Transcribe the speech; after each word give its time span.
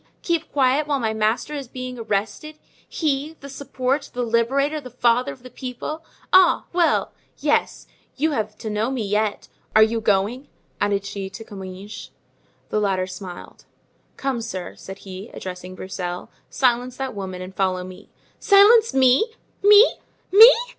keep 0.23 0.51
quiet 0.51 0.87
while 0.87 0.99
my 0.99 1.13
master 1.13 1.53
is 1.53 1.67
being 1.67 1.99
arrested! 1.99 2.57
he, 2.89 3.35
the 3.41 3.47
support, 3.47 4.09
the 4.15 4.23
liberator, 4.23 4.81
the 4.81 4.89
father 4.89 5.31
of 5.31 5.43
the 5.43 5.49
people! 5.51 6.03
Ah! 6.33 6.65
well, 6.73 7.11
yes; 7.37 7.85
you 8.15 8.31
have 8.31 8.57
to 8.57 8.67
know 8.71 8.89
me 8.89 9.05
yet. 9.07 9.47
Are 9.75 9.83
you 9.83 10.01
going?" 10.01 10.47
added 10.81 11.05
she 11.05 11.29
to 11.29 11.43
Comminges. 11.43 12.09
The 12.69 12.79
latter 12.79 13.05
smiled. 13.05 13.65
"Come, 14.17 14.41
sir," 14.41 14.73
said 14.75 14.97
he, 15.05 15.29
addressing 15.35 15.75
Broussel, 15.75 16.31
"silence 16.49 16.97
that 16.97 17.13
woman 17.13 17.43
and 17.43 17.53
follow 17.55 17.83
me." 17.83 18.09
"Silence 18.39 18.95
me! 18.95 19.23
me! 19.61 19.97
me!" 20.31 20.51